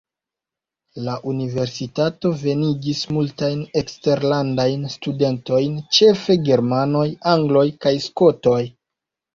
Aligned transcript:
La 1.07 1.17
universitato 1.31 2.31
venigis 2.45 3.03
multajn 3.19 3.61
eksterlandajn 3.83 4.91
studentojn, 4.97 5.81
ĉefe 6.01 6.41
germanoj, 6.51 7.09
angloj 7.37 7.69
kaj 7.87 7.99
skotoj. 8.11 8.61